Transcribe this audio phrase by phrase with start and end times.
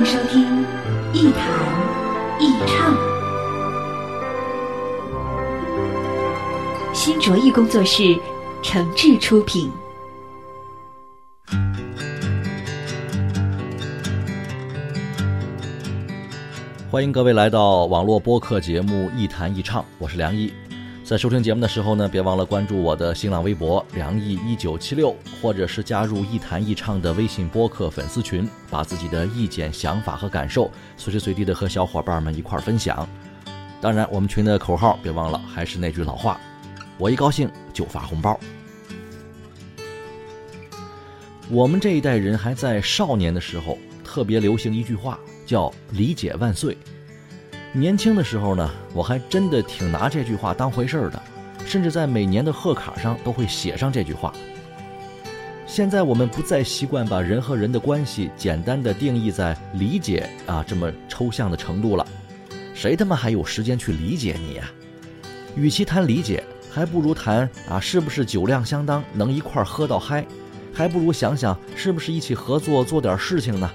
[0.00, 0.64] 欢迎收听
[1.12, 1.44] 一谈
[2.40, 2.96] 一唱，
[6.94, 8.18] 新卓艺工作室
[8.62, 9.70] 诚挚出品。
[16.90, 20.50] 欢迎各位来到网络播客节目《一谈一唱》，我是梁毅。
[21.10, 33.08] 在收听节目的时候呢，别忘了关注我的新浪微博“梁毅一九七六”，或者是加入“一谈一唱”的微信播客粉丝群，把自己的意见、想法和感受随时随地的和小伙伴们一块儿分享。
[33.80, 36.40] 当然，我们群的口号别忘了，还是那句老话：
[36.96, 38.38] 我一高兴就发红包。
[41.50, 45.18] 我们这一代人还在少年的时候，特别流行一句话。
[45.44, 46.78] 叫理解万岁。
[47.72, 51.22] 年轻的时候呢，我还真的挺拿这句话当回事儿的，
[51.64, 54.32] 甚至在每年的贺卡上都会写上这句话。
[55.66, 62.04] 现在我们不再习惯把人和人的关系简单的定义在理解啊这么抽象的程度了，
[62.74, 64.68] 谁他妈还有时间去理解你呀？
[65.54, 70.26] 与其谈理解，还不如谈啊是不是酒量相当，能一块儿喝到嗨，
[70.74, 73.70] 还不如想想是不是一起合作做点事情呢？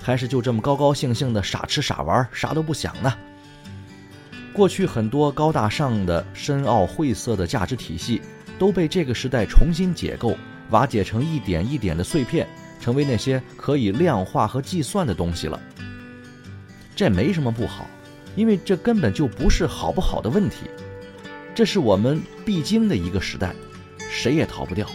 [0.00, 3.12] 还是就这么高高兴兴的傻吃傻玩，啥都不想呢？
[4.60, 8.20] 过去很多高大上的、深奥晦涩的价值体系，
[8.58, 10.36] 都被这个时代重新解构，
[10.68, 12.46] 瓦解成一点一点的碎片，
[12.78, 15.58] 成为那些可以量化和计算的东西了。
[16.94, 17.86] 这没什么不好，
[18.36, 20.66] 因为这根本就不是好不好的问题，
[21.54, 23.54] 这是我们必经的一个时代，
[24.10, 24.86] 谁也逃不掉。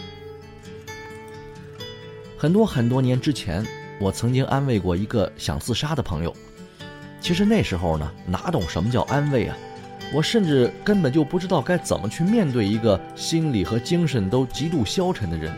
[2.38, 3.66] 很多很多年之前。
[3.98, 6.30] 我曾经安慰过一个想自杀的朋友，
[7.26, 9.58] 其实那时候呢，哪懂什么叫安慰啊？
[10.12, 15.52] 我甚至根本就不知道该怎么去面对一个心理和精神都极度消沉的人。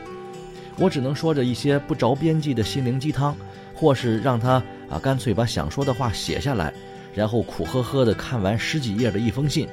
[0.79, 3.37] 我只能说着一些不着边际的心灵鸡汤，
[3.75, 6.73] 或是让他啊干脆把想说的话写下来，
[7.13, 9.69] 然后苦呵呵的看完十几页的一封信。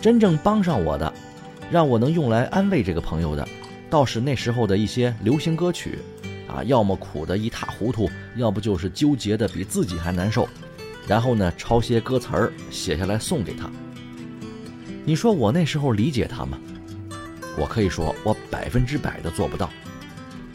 [0.00, 1.12] 真正帮上我的，
[1.72, 3.44] 让我能用来安慰这个朋友的，
[3.90, 5.98] 倒是那时候的一些流行歌曲。
[6.52, 10.46] 啊，要么苦得一塌糊涂，要不就是纠结的比自己还难受，
[11.06, 13.70] 然后呢，抄些歌词儿写下来送给他。
[15.04, 16.58] 你说我那时候理解他吗？
[17.58, 19.70] 我可以说，我百分之百的做不到。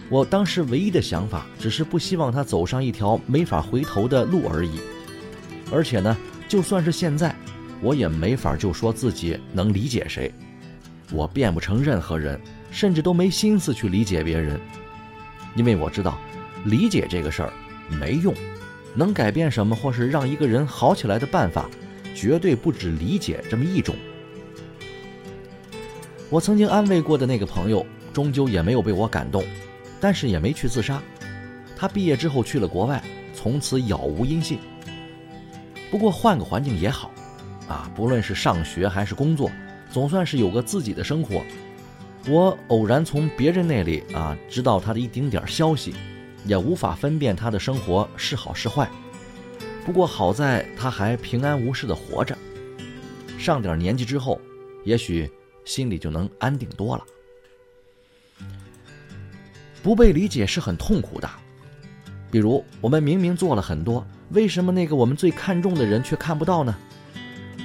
[0.09, 4.79] 我当时唯一的想法，只是不希望他走上一条没法回头的路而已。
[5.69, 6.15] 而且呢，
[6.47, 7.35] 就算是现在，
[7.81, 10.33] 我也没法就说自己能理解谁，
[11.11, 12.39] 我变不成任何人，
[12.71, 14.57] 甚至都没心思去理解别人。
[15.57, 16.17] 因为我知道，
[16.63, 17.51] 理解这个事儿
[17.89, 18.33] 没用，
[18.93, 21.67] 能改变什么或是让一个人好起来的办法，
[22.15, 23.95] 绝对不止理解这么一种。
[26.29, 29.43] 我曾经安慰过的那个朋友，终究也没有被我感动，
[29.99, 31.01] 但是也没去自杀。
[31.75, 33.03] 他毕业之后去了国外，
[33.33, 34.59] 从此杳无音信。
[35.89, 37.11] 不过换个环境也好，
[37.67, 39.49] 啊，不论是上学还是工作，
[39.89, 41.43] 总算是有个自己的生活。
[42.29, 45.95] 我偶然从别人那里啊知道他的一丁点儿消息，
[46.45, 48.89] 也无法分辨他的生活是好是坏。
[49.85, 52.37] 不过好在他还平安无事的活着。
[53.39, 54.41] 上点年纪之后，
[54.83, 55.31] 也许
[55.63, 57.03] 心里就能安定多了。
[59.81, 61.29] 不被理解是很痛苦的。
[62.29, 66.77] 比如我们明明做了很多，为什么那个我们最看重的人却看不到呢？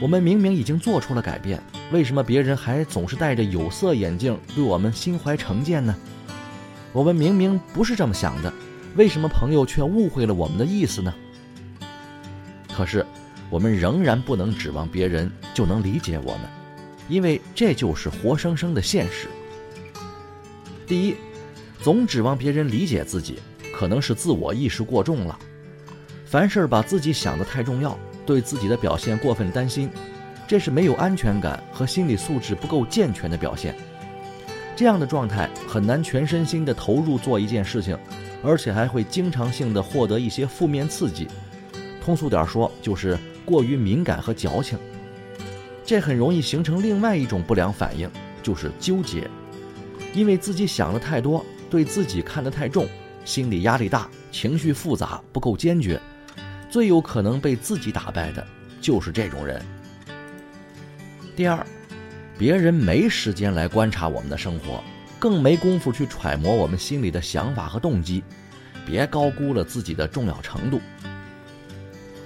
[0.00, 1.62] 我们明明已经做出了改变。
[1.92, 5.94] 为什么别人还总是戴着有色眼镜对我们心怀成见呢？
[6.92, 8.52] 我们明明不是这么想的，
[8.96, 11.14] 为什么朋友却误会了我们的意思呢？
[12.74, 13.04] 可是，
[13.50, 16.42] 我们仍然不能指望别人就能理解我们，
[17.08, 19.28] 因为这就是活生生的现实。
[20.86, 21.16] 第一，
[21.80, 23.38] 总指望别人理解自己，
[23.74, 25.38] 可能是自我意识过重了，
[26.24, 29.90] 凡事把自己想得太重要，对自己的表现过分担心。
[30.46, 33.74] 这是没有安全感和心理素质不够健全的表现。
[34.76, 37.96] 这样的状态很难全身心的投入做一件事情，
[38.42, 41.28] 而且还会经常性的获得一些负面刺激。
[42.02, 44.78] 通俗点说，就是过于敏感和矫情。
[45.84, 48.10] 这很容易形成另外一种不良反应，
[48.42, 49.28] 就是纠结。
[50.12, 52.86] 因为自己想的太多，对自己看得太重，
[53.24, 56.00] 心理压力大，情绪复杂、不够坚决，
[56.72, 58.42] 最有可能被自己打败的
[58.80, 59.60] 就是这种人。
[61.36, 61.66] 第二，
[62.38, 64.82] 别人没时间来观察我们的生活，
[65.18, 68.24] 更没工夫去揣摩我们心里的想法和动机，
[68.86, 70.80] 别高估了自己的重要程度。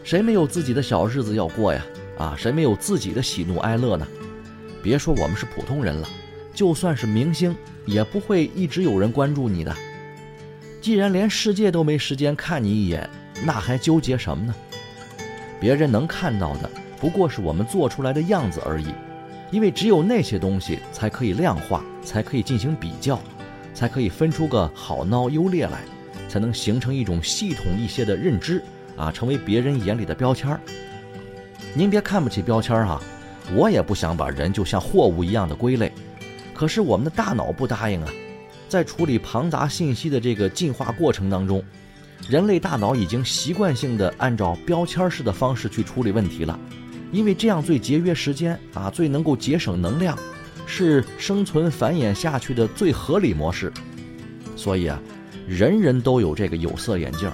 [0.05, 1.85] 谁没有自己的小日子要过呀？
[2.17, 4.07] 啊，谁没有自己的喜怒哀乐呢？
[4.81, 6.09] 别说我们是普通人了，
[6.55, 7.53] 就算是明星，
[7.85, 9.75] 也不会一直有人关注你的。
[10.81, 13.11] 既然连世界都没时间看你一眼，
[13.45, 14.55] 那还纠结什么呢？
[15.61, 18.87] 别人能看到的不过是我们做出来的样子而已，
[19.51, 23.21] 因为只有那些东西才可以量化，才可以进行比较，
[23.75, 25.81] 才可以分出个好孬优劣来，
[26.29, 28.63] 才能形成一种系统一些的认知
[28.97, 30.61] 啊，成为别人眼里的标签儿。
[31.75, 33.03] 您别看不起标签儿哈，
[33.55, 35.93] 我也不想把人就像货物一样的归类，
[36.55, 38.09] 可是我们的大脑不答应啊。
[38.69, 41.63] 在处理庞杂信息的这个进化过程当中，
[42.29, 46.59] 人类大脑已经习惯性的按照标签式的方式去处理问题了，
[47.13, 50.19] 因为这样最节约时间啊，最能够节省能量，
[50.67, 53.73] 是生存繁衍下去的最合理模式。
[54.57, 55.01] 所以啊，
[55.47, 57.31] 人人都有这个有色眼镜，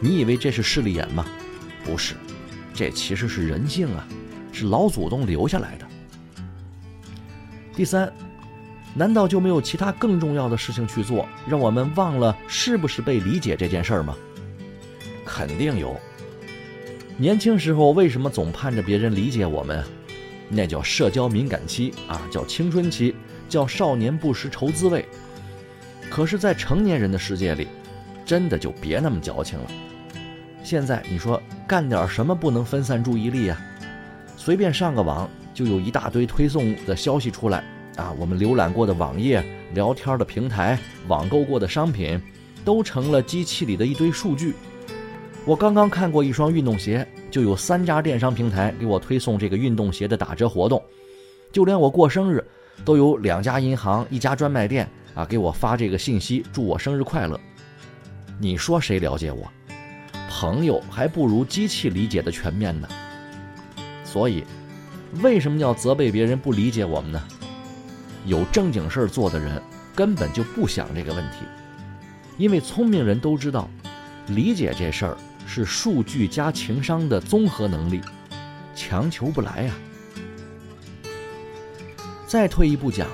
[0.00, 1.26] 你以为这是势利眼吗？
[1.84, 2.14] 不是。
[2.72, 4.08] 这其实是人性啊，
[4.52, 5.86] 是老祖宗留下来的。
[7.76, 8.12] 第三，
[8.94, 14.16] 难道就没有其他更重要的事情去做，让我们忘了是不是被理解这件事儿吗？
[15.26, 15.96] 肯定有。
[17.16, 19.84] 年轻时候为什么总盼着别人理解我们？
[20.48, 23.14] 那叫社交敏感期啊，叫青春期，
[23.48, 25.04] 叫少年不识愁滋味。
[26.10, 27.66] 可是，在成年人的世界里，
[28.24, 29.66] 真的就别那么矫情了。
[30.62, 33.60] 现在你说干点什么不能分散注意力啊？
[34.36, 37.64] 随便上个网就有一大堆推送的消息出来
[37.96, 38.12] 啊！
[38.18, 39.44] 我们浏览过的网页、
[39.74, 42.20] 聊天的平台、网购过的商品，
[42.64, 44.54] 都成了机器里的一堆数据。
[45.44, 50.82] 我刚刚看过一双运动鞋，就有三家电商平台给我推送这个运动鞋的打折活动。
[51.52, 52.44] 就连我过生日，
[52.84, 57.38] 都有两家银行、一家专卖店啊给我发这个信息，祝我生日快乐。
[58.40, 59.46] 你说谁了解我？
[60.28, 62.88] 朋友还不如机器理解的全面呢。
[64.04, 64.42] 所以，
[65.22, 67.22] 为什么要责备别人不理解我们呢？
[68.24, 69.60] 有正经事儿做的人
[69.94, 71.38] 根本就不想这个问题，
[72.38, 73.68] 因为聪明人都知道，
[74.28, 75.16] 理解这事儿
[75.46, 78.00] 是数据加情商的综合能力，
[78.74, 79.74] 强求不来呀。
[82.26, 83.06] 再退一步讲，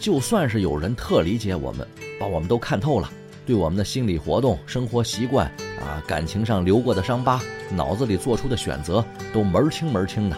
[0.00, 1.86] 就算是有人特理解我们，
[2.18, 3.10] 把我们都看透了，
[3.46, 5.50] 对我们的心理活动、生活习惯。
[5.80, 7.40] 啊，感情上留过的伤疤，
[7.70, 9.02] 脑子里做出的选择
[9.32, 10.36] 都门儿清门儿清的，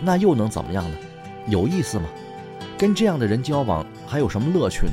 [0.00, 0.96] 那又能怎么样呢？
[1.46, 2.08] 有意思吗？
[2.84, 4.92] 跟这样的人交往还有什么乐趣呢？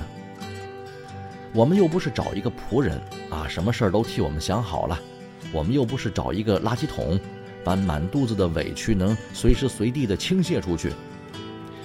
[1.51, 2.97] 我们又不是找一个仆人
[3.29, 4.97] 啊，什么事儿都替我们想好了；
[5.51, 7.19] 我们又不是找一个垃圾桶，
[7.65, 10.93] 把满肚子的委屈能随时随地的倾泻出去。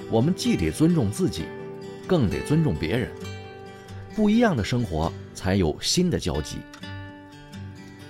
[0.09, 1.47] 我们既得尊重自己，
[2.07, 3.11] 更得尊重别人。
[4.15, 6.59] 不一样的生活，才有新的交集。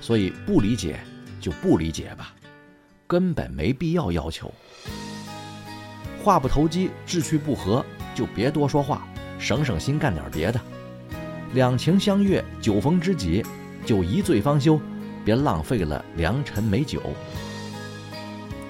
[0.03, 1.01] 所以不理解
[1.41, 2.35] 就不理解吧，
[3.07, 4.53] 根本没必要要求。
[6.27, 9.07] 话不投机，志趣不合，就别多说话，
[9.39, 10.61] 省省心干点别的。
[11.55, 13.47] 两情相悦，酒逢知己，
[13.85, 14.81] 就一醉方休，
[15.25, 17.01] 别浪费了良辰美酒。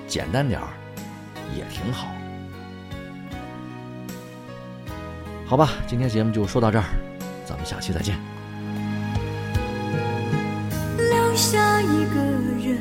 [0.07, 0.69] 简单点儿
[1.57, 2.09] 也挺好。
[5.47, 6.85] 好吧，今天节目就说到这儿，
[7.47, 8.19] 咱们下期再见。
[10.99, 12.79] 留下一个人